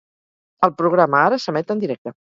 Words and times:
El 0.67 0.73
programa 0.79 1.19
ara 1.27 1.39
s'emet 1.45 1.75
en 1.77 1.85
directe. 1.85 2.19